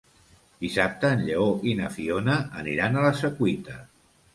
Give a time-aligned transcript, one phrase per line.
[0.65, 3.83] Dissabte en Lleó i na Fiona aniran a la Secuita.